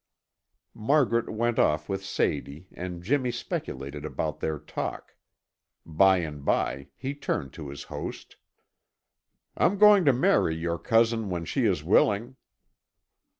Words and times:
Margaret 0.73 1.29
went 1.29 1.59
off 1.59 1.87
with 1.87 2.03
Sadie 2.03 2.67
and 2.71 3.03
Jimmy 3.03 3.29
speculated 3.29 4.03
about 4.03 4.39
their 4.39 4.57
talk. 4.57 5.13
By 5.85 6.17
and 6.21 6.43
by 6.43 6.87
he 6.95 7.13
turned 7.13 7.53
to 7.53 7.69
his 7.69 7.83
host. 7.83 8.37
"I'm 9.55 9.77
going 9.77 10.05
to 10.05 10.11
marry 10.13 10.55
your 10.55 10.79
cousin 10.79 11.29
when 11.29 11.45
she 11.45 11.65
is 11.65 11.83
willing." 11.83 12.35